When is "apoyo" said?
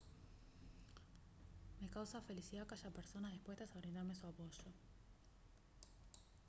4.25-4.63